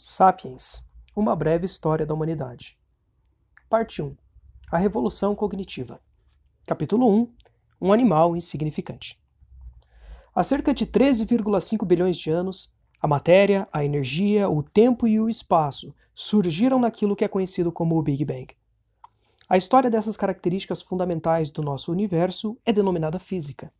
Sapiens 0.00 0.88
Uma 1.14 1.34
breve 1.34 1.66
história 1.66 2.06
da 2.06 2.14
humanidade. 2.14 2.78
Parte 3.68 4.00
1 4.00 4.14
A 4.70 4.78
Revolução 4.78 5.34
Cognitiva. 5.34 6.00
Capítulo 6.64 7.12
1 7.12 7.32
Um 7.80 7.92
animal 7.92 8.36
insignificante. 8.36 9.20
Há 10.32 10.44
cerca 10.44 10.72
de 10.72 10.86
13,5 10.86 11.84
bilhões 11.84 12.16
de 12.16 12.30
anos, 12.30 12.72
a 13.02 13.08
matéria, 13.08 13.66
a 13.72 13.84
energia, 13.84 14.48
o 14.48 14.62
tempo 14.62 15.04
e 15.08 15.18
o 15.18 15.28
espaço 15.28 15.92
surgiram 16.14 16.78
naquilo 16.78 17.16
que 17.16 17.24
é 17.24 17.28
conhecido 17.28 17.72
como 17.72 17.98
o 17.98 18.02
Big 18.02 18.24
Bang. 18.24 18.56
A 19.48 19.56
história 19.56 19.90
dessas 19.90 20.16
características 20.16 20.80
fundamentais 20.80 21.50
do 21.50 21.60
nosso 21.60 21.90
universo 21.90 22.56
é 22.64 22.72
denominada 22.72 23.18
física. 23.18 23.72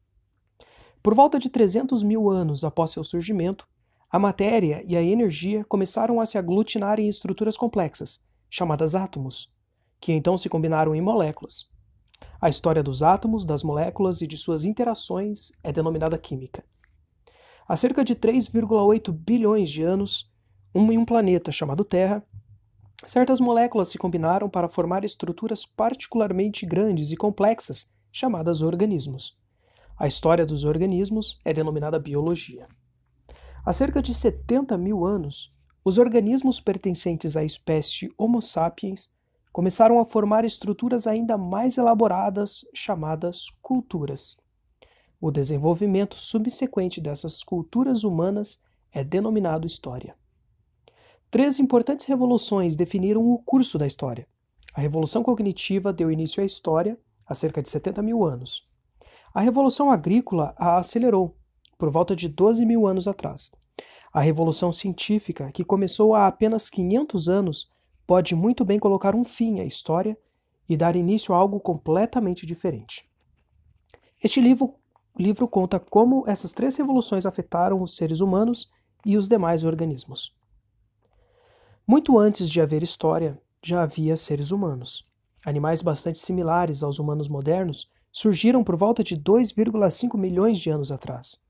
Por 1.00 1.14
volta 1.14 1.38
de 1.38 1.48
300 1.48 2.02
mil 2.02 2.28
anos 2.28 2.64
após 2.64 2.90
seu 2.90 3.04
surgimento, 3.04 3.68
a 4.10 4.18
matéria 4.18 4.82
e 4.86 4.96
a 4.96 5.02
energia 5.02 5.64
começaram 5.64 6.18
a 6.18 6.24
se 6.24 6.38
aglutinar 6.38 6.98
em 6.98 7.08
estruturas 7.08 7.58
complexas, 7.58 8.24
chamadas 8.48 8.94
átomos, 8.94 9.52
que 10.00 10.12
então 10.12 10.38
se 10.38 10.48
combinaram 10.48 10.94
em 10.94 11.00
moléculas. 11.02 11.70
A 12.40 12.48
história 12.48 12.82
dos 12.82 13.02
átomos, 13.02 13.44
das 13.44 13.62
moléculas 13.62 14.22
e 14.22 14.26
de 14.26 14.38
suas 14.38 14.64
interações 14.64 15.52
é 15.62 15.70
denominada 15.70 16.16
química. 16.16 16.64
Há 17.68 17.76
cerca 17.76 18.02
de 18.02 18.16
3,8 18.16 19.12
bilhões 19.12 19.68
de 19.68 19.82
anos, 19.82 20.32
um, 20.74 20.90
em 20.90 20.96
um 20.96 21.04
planeta 21.04 21.52
chamado 21.52 21.84
Terra, 21.84 22.24
certas 23.06 23.40
moléculas 23.40 23.88
se 23.88 23.98
combinaram 23.98 24.48
para 24.48 24.70
formar 24.70 25.04
estruturas 25.04 25.66
particularmente 25.66 26.64
grandes 26.64 27.10
e 27.10 27.16
complexas, 27.16 27.92
chamadas 28.10 28.62
organismos. 28.62 29.38
A 29.98 30.06
história 30.06 30.46
dos 30.46 30.64
organismos 30.64 31.38
é 31.44 31.52
denominada 31.52 31.98
biologia. 31.98 32.66
Há 33.68 33.72
cerca 33.74 34.00
de 34.00 34.14
70 34.14 34.78
mil 34.78 35.04
anos, 35.04 35.54
os 35.84 35.98
organismos 35.98 36.58
pertencentes 36.58 37.36
à 37.36 37.44
espécie 37.44 38.10
Homo 38.16 38.40
sapiens 38.40 39.12
começaram 39.52 40.00
a 40.00 40.06
formar 40.06 40.42
estruturas 40.42 41.06
ainda 41.06 41.36
mais 41.36 41.76
elaboradas 41.76 42.64
chamadas 42.72 43.50
culturas. 43.60 44.40
O 45.20 45.30
desenvolvimento 45.30 46.14
subsequente 46.14 46.98
dessas 46.98 47.42
culturas 47.42 48.04
humanas 48.04 48.58
é 48.90 49.04
denominado 49.04 49.66
história. 49.66 50.16
Três 51.30 51.60
importantes 51.60 52.06
revoluções 52.06 52.74
definiram 52.74 53.20
o 53.30 53.36
curso 53.36 53.76
da 53.76 53.86
história. 53.86 54.26
A 54.72 54.80
Revolução 54.80 55.22
Cognitiva 55.22 55.92
deu 55.92 56.10
início 56.10 56.42
à 56.42 56.46
história 56.46 56.98
há 57.26 57.34
cerca 57.34 57.62
de 57.62 57.68
70 57.68 58.00
mil 58.00 58.24
anos. 58.24 58.66
A 59.34 59.42
Revolução 59.42 59.90
Agrícola 59.90 60.54
a 60.56 60.78
acelerou, 60.78 61.36
por 61.78 61.88
volta 61.88 62.14
de 62.14 62.28
12 62.28 62.66
mil 62.66 62.86
anos 62.86 63.06
atrás. 63.06 63.52
A 64.12 64.20
revolução 64.20 64.72
científica, 64.72 65.52
que 65.52 65.64
começou 65.64 66.14
há 66.14 66.26
apenas 66.26 66.68
500 66.68 67.28
anos, 67.28 67.70
pode 68.06 68.34
muito 68.34 68.64
bem 68.64 68.78
colocar 68.78 69.14
um 69.14 69.24
fim 69.24 69.60
à 69.60 69.64
história 69.64 70.18
e 70.68 70.76
dar 70.76 70.96
início 70.96 71.34
a 71.34 71.38
algo 71.38 71.60
completamente 71.60 72.44
diferente. 72.44 73.08
Este 74.22 74.40
livro, 74.40 74.74
livro 75.16 75.46
conta 75.46 75.78
como 75.78 76.24
essas 76.26 76.52
três 76.52 76.76
revoluções 76.76 77.24
afetaram 77.24 77.80
os 77.80 77.96
seres 77.96 78.20
humanos 78.20 78.70
e 79.06 79.16
os 79.16 79.28
demais 79.28 79.64
organismos. 79.64 80.36
Muito 81.86 82.18
antes 82.18 82.50
de 82.50 82.60
haver 82.60 82.82
história, 82.82 83.40
já 83.62 83.82
havia 83.82 84.16
seres 84.16 84.50
humanos. 84.50 85.06
Animais 85.46 85.80
bastante 85.80 86.18
similares 86.18 86.82
aos 86.82 86.98
humanos 86.98 87.28
modernos 87.28 87.90
surgiram 88.10 88.64
por 88.64 88.76
volta 88.76 89.04
de 89.04 89.16
2,5 89.16 90.18
milhões 90.18 90.58
de 90.58 90.70
anos 90.70 90.90
atrás. 90.90 91.40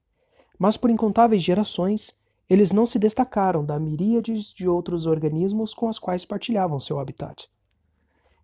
Mas 0.58 0.76
por 0.76 0.90
incontáveis 0.90 1.42
gerações, 1.42 2.12
eles 2.50 2.72
não 2.72 2.84
se 2.84 2.98
destacaram 2.98 3.64
da 3.64 3.78
miríades 3.78 4.52
de 4.52 4.66
outros 4.66 5.06
organismos 5.06 5.72
com 5.72 5.88
as 5.88 5.98
quais 5.98 6.24
partilhavam 6.24 6.80
seu 6.80 6.98
habitat. 6.98 7.48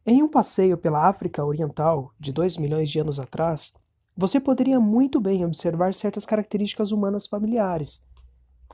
Em 0.07 0.23
um 0.23 0.29
passeio 0.29 0.77
pela 0.77 1.08
África 1.08 1.45
Oriental 1.45 2.13
de 2.20 2.30
dois 2.30 2.57
milhões 2.57 2.91
de 2.91 3.01
anos 3.01 3.19
atrás, 3.19 3.73
você 4.17 4.39
poderia 4.39 4.79
muito 4.79 5.19
bem 5.19 5.45
observar 5.45 5.92
certas 5.95 6.24
características 6.24 6.92
humanas 6.92 7.27
familiares. 7.27 8.05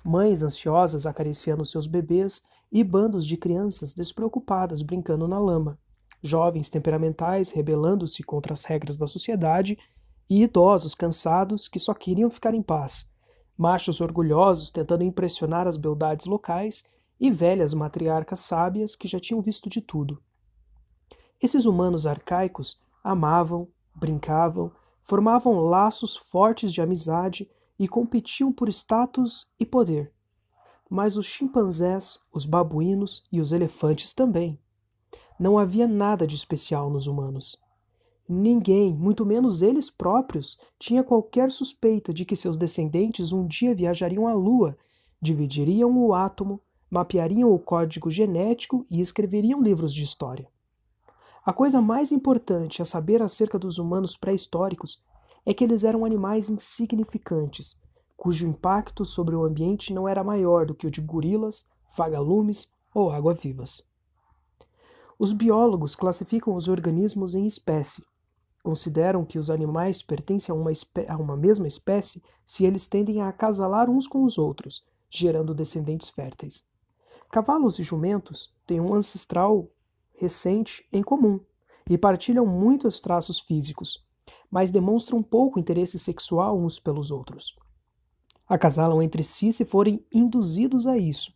Mães 0.05 0.43
ansiosas 0.43 1.07
acariciando 1.07 1.65
seus 1.65 1.87
bebês 1.87 2.45
e 2.71 2.85
bandos 2.85 3.25
de 3.25 3.37
crianças 3.37 3.95
despreocupadas 3.95 4.83
brincando 4.83 5.27
na 5.27 5.39
lama, 5.39 5.79
jovens 6.23 6.69
temperamentais 6.69 7.51
rebelando-se 7.51 8.23
contra 8.23 8.53
as 8.53 8.65
regras 8.65 8.99
da 8.99 9.07
sociedade 9.07 9.79
e 10.29 10.43
idosos 10.43 10.95
cansados 10.95 11.69
que 11.69 11.79
só 11.79 11.95
queriam 11.95 12.29
ficar 12.29 12.55
em 12.55 12.63
paz 12.63 13.09
machos 13.61 14.01
orgulhosos 14.01 14.71
tentando 14.71 15.05
impressionar 15.05 15.67
as 15.67 15.77
beldades 15.77 16.25
locais 16.25 16.83
e 17.21 17.31
velhas 17.31 17.75
matriarcas 17.75 18.41
sábias 18.41 18.97
que 18.97 19.07
já 19.07 19.21
tinham 19.21 19.43
visto 19.43 19.69
de 19.69 19.83
tudo. 19.83 20.19
Esses 21.39 21.67
humanos 21.67 22.07
arcaicos 22.07 22.81
amavam, 23.05 23.69
brincavam, 23.95 24.73
formavam 25.03 25.61
laços 25.61 26.17
fortes 26.17 26.73
de 26.73 26.81
amizade 26.81 27.51
e 27.79 27.87
competiam 27.87 28.51
por 28.51 28.67
status 28.71 29.53
e 29.61 29.67
poder. 29.67 30.11
Mas 30.89 31.19
os 31.19 31.27
chimpanzés, 31.27 32.19
os 32.33 32.47
babuínos 32.47 33.27
e 33.31 33.43
os 33.43 33.53
elefantes 33.53 34.15
também. 34.15 34.59
Não 35.39 35.59
havia 35.59 35.87
nada 35.87 36.27
de 36.27 36.35
especial 36.35 36.89
nos 36.89 37.07
humanos. 37.07 37.61
Ninguém, 38.33 38.95
muito 38.95 39.27
menos 39.27 39.61
eles 39.61 39.91
próprios, 39.91 40.57
tinha 40.79 41.03
qualquer 41.03 41.51
suspeita 41.51 42.15
de 42.15 42.25
que 42.25 42.37
seus 42.37 42.57
descendentes 42.57 43.33
um 43.33 43.45
dia 43.45 43.75
viajariam 43.75 44.29
à 44.29 44.33
Lua, 44.33 44.79
dividiriam 45.21 45.99
o 45.99 46.15
átomo, 46.15 46.61
mapeariam 46.89 47.53
o 47.53 47.59
código 47.59 48.09
genético 48.09 48.87
e 48.89 49.01
escreveriam 49.01 49.61
livros 49.61 49.93
de 49.93 50.05
história. 50.05 50.47
A 51.45 51.53
coisa 51.53 51.83
mais 51.83 52.13
importante 52.13 52.81
a 52.81 52.85
saber 52.85 53.21
acerca 53.21 53.59
dos 53.59 53.79
humanos 53.79 54.17
pré-históricos 54.17 55.03
é 55.45 55.53
que 55.53 55.65
eles 55.65 55.83
eram 55.83 56.05
animais 56.05 56.49
insignificantes, 56.49 57.83
cujo 58.17 58.47
impacto 58.47 59.05
sobre 59.05 59.35
o 59.35 59.43
ambiente 59.43 59.93
não 59.93 60.07
era 60.07 60.23
maior 60.23 60.67
do 60.67 60.75
que 60.77 60.87
o 60.87 60.91
de 60.91 61.01
gorilas, 61.01 61.67
vagalumes 61.97 62.73
ou 62.95 63.11
água-vivas. 63.11 63.85
Os 65.19 65.33
biólogos 65.33 65.97
classificam 65.97 66.55
os 66.55 66.69
organismos 66.69 67.35
em 67.35 67.45
espécie, 67.45 68.05
Consideram 68.63 69.25
que 69.25 69.39
os 69.39 69.49
animais 69.49 70.03
pertencem 70.03 70.55
a 70.55 70.57
uma, 70.57 70.71
a 71.09 71.17
uma 71.17 71.37
mesma 71.37 71.67
espécie 71.67 72.23
se 72.45 72.67
eles 72.67 72.87
tendem 72.87 73.21
a 73.21 73.29
acasalar 73.29 73.89
uns 73.89 74.07
com 74.07 74.23
os 74.25 74.37
outros, 74.37 74.85
gerando 75.09 75.55
descendentes 75.55 76.11
férteis. 76.11 76.65
Cavalos 77.31 77.79
e 77.79 77.83
jumentos 77.83 78.55
têm 78.67 78.81
um 78.81 78.95
ancestral 78.95 79.71
recente 80.15 80.87
em 80.93 81.03
comum 81.03 81.41
e 81.89 81.97
partilham 81.97 82.45
muitos 82.45 83.01
traços 83.01 83.41
físicos, 83.41 84.05
mas 84.51 84.71
demonstram 84.71 85.23
pouco 85.23 85.59
interesse 85.59 85.99
sexual 85.99 86.59
uns 86.59 86.79
pelos 86.79 87.11
outros. 87.11 87.57
Acasalam 88.47 89.01
entre 89.01 89.25
si 89.25 89.53
se 89.53 89.65
forem 89.65 90.05
induzidos 90.13 90.87
a 90.87 90.99
isso. 90.99 91.33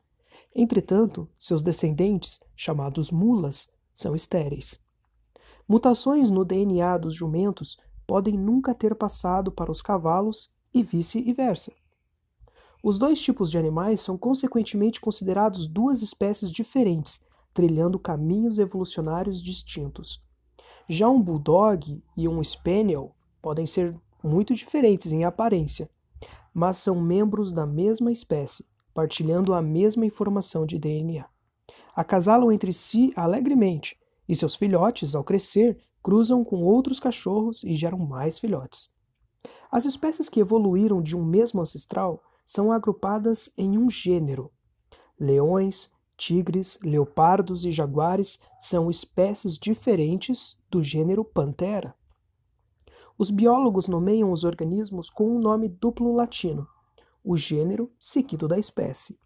Entretanto, 0.54 1.28
seus 1.38 1.62
descendentes, 1.62 2.40
chamados 2.54 3.10
mulas, 3.10 3.72
são 3.94 4.14
estéreis. 4.14 4.83
Mutações 5.66 6.28
no 6.28 6.44
DNA 6.44 6.98
dos 6.98 7.14
jumentos 7.14 7.78
podem 8.06 8.36
nunca 8.36 8.74
ter 8.74 8.94
passado 8.94 9.50
para 9.50 9.70
os 9.70 9.80
cavalos 9.80 10.52
e 10.72 10.82
vice-versa. 10.82 11.72
Os 12.82 12.98
dois 12.98 13.20
tipos 13.20 13.50
de 13.50 13.56
animais 13.56 14.02
são 14.02 14.18
consequentemente 14.18 15.00
considerados 15.00 15.66
duas 15.66 16.02
espécies 16.02 16.50
diferentes, 16.50 17.24
trilhando 17.54 17.98
caminhos 17.98 18.58
evolucionários 18.58 19.42
distintos. 19.42 20.22
Já 20.86 21.08
um 21.08 21.22
bulldog 21.22 22.02
e 22.14 22.28
um 22.28 22.44
spaniel 22.44 23.14
podem 23.40 23.66
ser 23.66 23.96
muito 24.22 24.54
diferentes 24.54 25.12
em 25.12 25.24
aparência, 25.24 25.88
mas 26.52 26.76
são 26.76 27.00
membros 27.00 27.52
da 27.52 27.64
mesma 27.64 28.12
espécie, 28.12 28.66
partilhando 28.92 29.54
a 29.54 29.62
mesma 29.62 30.04
informação 30.04 30.66
de 30.66 30.78
DNA. 30.78 31.24
Acasalam 31.96 32.52
entre 32.52 32.72
si 32.72 33.14
alegremente, 33.16 33.96
e 34.28 34.34
seus 34.34 34.54
filhotes, 34.54 35.14
ao 35.14 35.24
crescer, 35.24 35.78
cruzam 36.02 36.44
com 36.44 36.62
outros 36.62 37.00
cachorros 37.00 37.64
e 37.64 37.74
geram 37.74 37.98
mais 37.98 38.38
filhotes. 38.38 38.90
As 39.70 39.84
espécies 39.84 40.28
que 40.28 40.40
evoluíram 40.40 41.02
de 41.02 41.16
um 41.16 41.24
mesmo 41.24 41.60
ancestral 41.60 42.22
são 42.46 42.70
agrupadas 42.70 43.52
em 43.56 43.78
um 43.78 43.90
gênero. 43.90 44.50
Leões, 45.18 45.90
tigres, 46.16 46.78
leopardos 46.82 47.64
e 47.64 47.72
jaguares 47.72 48.38
são 48.60 48.90
espécies 48.90 49.58
diferentes 49.58 50.58
do 50.70 50.82
gênero 50.82 51.24
Panthera. 51.24 51.94
Os 53.16 53.30
biólogos 53.30 53.88
nomeiam 53.88 54.32
os 54.32 54.44
organismos 54.44 55.08
com 55.08 55.36
um 55.36 55.38
nome 55.38 55.68
duplo 55.68 56.14
latino, 56.14 56.66
o 57.22 57.36
gênero 57.36 57.90
seguido 57.98 58.48
da 58.48 58.58
espécie. 58.58 59.18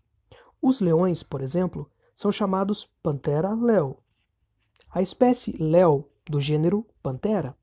Os 0.61 0.81
leões, 0.81 1.23
por 1.23 1.41
exemplo, 1.41 1.91
são 2.15 2.31
chamados 2.31 2.85
Panthera 3.03 3.55
leo, 3.55 3.97
a 4.90 5.02
espécie 5.02 5.56
Leo 5.58 6.08
do 6.29 6.40
gênero 6.40 6.87
Pantera. 7.02 7.56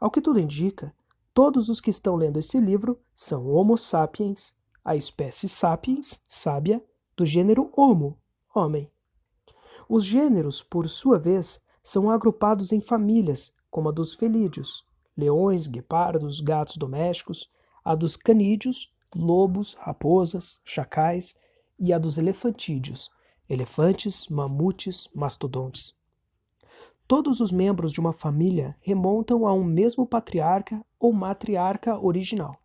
Ao 0.00 0.10
que 0.10 0.20
tudo 0.20 0.38
indica, 0.38 0.94
todos 1.34 1.68
os 1.68 1.80
que 1.80 1.90
estão 1.90 2.14
lendo 2.14 2.38
esse 2.38 2.60
livro 2.60 3.00
são 3.14 3.48
Homo 3.48 3.76
sapiens, 3.76 4.56
a 4.84 4.94
espécie 4.94 5.48
sapiens, 5.48 6.22
sábia, 6.26 6.82
do 7.16 7.24
gênero 7.24 7.72
Homo, 7.76 8.16
homem. 8.54 8.90
Os 9.88 10.04
gêneros, 10.04 10.62
por 10.62 10.88
sua 10.88 11.18
vez, 11.18 11.62
são 11.82 12.10
agrupados 12.10 12.72
em 12.72 12.80
famílias, 12.80 13.52
como 13.70 13.88
a 13.88 13.92
dos 13.92 14.14
felídeos, 14.14 14.86
leões, 15.16 15.66
guepardos, 15.66 16.40
gatos 16.40 16.76
domésticos, 16.76 17.50
a 17.84 17.94
dos 17.94 18.16
canídeos, 18.16 18.92
lobos, 19.14 19.74
raposas, 19.74 20.60
chacais, 20.64 21.38
e 21.78 21.92
a 21.92 21.98
dos 21.98 22.18
elefantídeos, 22.18 23.10
elefantes, 23.48 24.28
mamutes, 24.28 25.08
mastodontes. 25.14 25.96
Todos 27.08 27.40
os 27.40 27.52
membros 27.52 27.92
de 27.92 28.00
uma 28.00 28.12
família 28.12 28.76
remontam 28.80 29.46
a 29.46 29.52
um 29.52 29.62
mesmo 29.62 30.04
patriarca 30.04 30.84
ou 30.98 31.12
matriarca 31.12 31.96
original. 31.98 32.56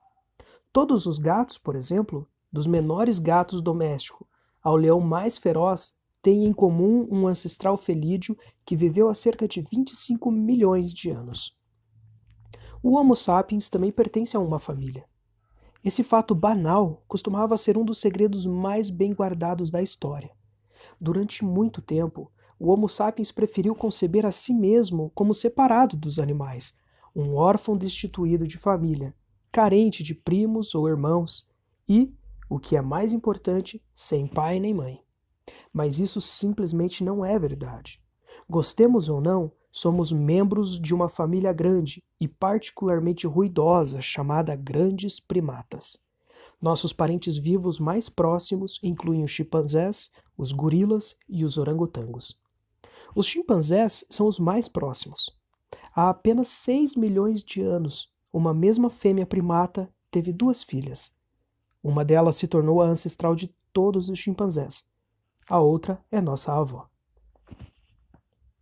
Todos 0.74 1.06
os 1.06 1.20
gatos, 1.20 1.60
por 1.60 1.76
exemplo, 1.76 2.28
dos 2.52 2.66
menores 2.66 3.20
gatos 3.20 3.62
domésticos 3.62 4.28
ao 4.64 4.76
leão 4.76 5.00
mais 5.00 5.38
feroz, 5.38 5.96
têm 6.22 6.46
em 6.46 6.54
comum 6.54 7.08
um 7.12 7.28
ancestral 7.28 7.78
felídeo 7.78 8.38
que 8.66 8.76
viveu 8.76 9.10
há 9.10 9.16
cerca 9.16 9.48
de 9.48 9.62
25 9.62 10.32
milhões 10.32 10.94
de 10.94 11.10
anos. 11.10 11.56
O 12.82 12.96
Homo 12.96 13.16
sapiens 13.16 13.70
também 13.70 13.92
pertence 13.92 14.36
a 14.36 14.40
uma 14.40 14.60
família. 14.60 15.06
Esse 15.84 16.04
fato 16.04 16.34
banal 16.34 17.04
costumava 17.08 17.58
ser 17.58 17.78
um 17.78 17.86
dos 17.86 18.00
segredos 18.00 18.46
mais 18.46 18.90
bem 18.90 19.14
guardados 19.14 19.70
da 19.70 19.82
história. 19.82 20.32
Durante 21.00 21.44
muito 21.44 21.82
tempo, 21.82 22.32
o 22.64 22.70
Homo 22.70 22.88
sapiens 22.88 23.32
preferiu 23.32 23.74
conceber 23.74 24.24
a 24.24 24.32
si 24.32 24.54
mesmo 24.54 25.12
como 25.16 25.34
separado 25.34 25.98
dos 25.98 26.20
animais, 26.20 26.76
um 27.16 27.34
órfão 27.34 27.76
destituído 27.76 28.46
de 28.46 28.56
família, 28.56 29.16
carente 29.52 30.04
de 30.04 30.14
primos 30.14 30.76
ou 30.76 30.88
irmãos 30.88 31.50
e, 31.90 32.14
o 32.48 32.60
que 32.60 32.78
é 32.78 32.82
mais 32.82 33.14
importante, 33.14 33.84
sem 33.96 34.28
pai 34.28 34.60
nem 34.60 34.76
mãe. 34.76 35.02
Mas 35.74 35.98
isso 35.98 36.22
simplesmente 36.22 37.04
não 37.04 37.26
é 37.26 37.40
verdade. 37.40 38.00
Gostemos 38.48 39.10
ou 39.10 39.20
não, 39.20 39.52
somos 39.72 40.12
membros 40.12 40.80
de 40.80 40.94
uma 40.94 41.10
família 41.10 41.52
grande 41.52 42.04
e 42.20 42.28
particularmente 42.28 43.26
ruidosa 43.26 44.02
chamada 44.02 44.56
grandes 44.56 45.20
primatas. 45.20 45.98
Nossos 46.62 46.94
parentes 46.94 47.36
vivos 47.38 47.80
mais 47.80 48.08
próximos 48.08 48.80
incluem 48.84 49.24
os 49.24 49.32
chimpanzés, 49.32 50.12
os 50.38 50.52
gorilas 50.52 51.16
e 51.28 51.44
os 51.44 51.58
orangotangos. 51.58 52.40
Os 53.16 53.26
chimpanzés 53.26 54.06
são 54.10 54.28
os 54.28 54.40
mais 54.40 54.68
próximos. 54.68 55.30
Há 55.96 56.10
apenas 56.10 56.48
6 56.50 56.96
milhões 56.96 57.44
de 57.44 57.62
anos, 57.62 58.12
uma 58.32 58.54
mesma 58.54 58.90
fêmea 58.90 59.26
primata 59.26 59.90
teve 60.10 60.32
duas 60.32 60.64
filhas. 60.64 61.14
Uma 61.84 62.06
delas 62.06 62.36
se 62.36 62.48
tornou 62.48 62.82
a 62.82 62.86
ancestral 62.86 63.36
de 63.36 63.54
todos 63.74 64.10
os 64.10 64.20
chimpanzés. 64.20 64.88
A 65.50 65.60
outra 65.60 66.04
é 66.12 66.22
nossa 66.22 66.54
avó. 66.54 66.91